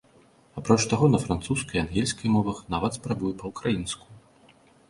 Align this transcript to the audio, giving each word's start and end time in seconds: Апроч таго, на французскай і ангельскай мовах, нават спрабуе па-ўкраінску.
Апроч 0.61 0.81
таго, 0.93 1.09
на 1.15 1.19
французскай 1.25 1.77
і 1.79 1.83
ангельскай 1.85 2.33
мовах, 2.39 2.65
нават 2.75 2.99
спрабуе 2.99 3.33
па-ўкраінску. 3.43 4.05